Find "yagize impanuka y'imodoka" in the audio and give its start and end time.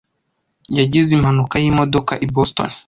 0.77-2.13